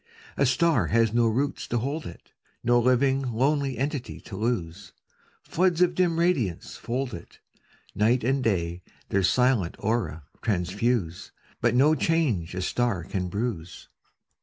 [0.35, 2.31] A star has do roots to hold it,
[2.63, 4.93] No living lonely entity to lose.
[5.43, 7.37] Floods of dim radiance fold it;
[7.93, 13.89] Night and day their silent aura transfuse, But no change a star oan bruise.